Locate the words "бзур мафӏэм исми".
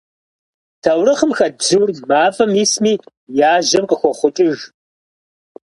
1.59-2.93